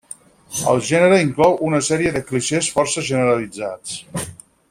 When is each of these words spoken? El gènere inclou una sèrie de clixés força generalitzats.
El 0.71 0.79
gènere 0.87 1.19
inclou 1.25 1.53
una 1.67 1.83
sèrie 1.89 2.15
de 2.17 2.23
clixés 2.31 2.71
força 2.79 3.05
generalitzats. 3.13 4.27